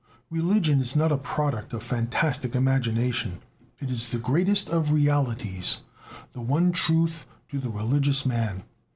Religion 0.31 0.79
is 0.79 0.95
not 0.95 1.11
a 1.11 1.15
product 1.15 1.73
of 1.73 1.83
fantastic 1.83 2.55
imagination, 2.55 3.39
it 3.77 3.91
is 3.91 4.09
the 4.09 4.17
greatest 4.17 4.67
of 4.67 4.89
realities, 4.91 5.81
the 6.33 6.41
one 6.41 6.71
truth 6.71 7.27
to 7.49 7.59
the 7.59 7.69
religious 7.69 8.25
man. 8.25 8.63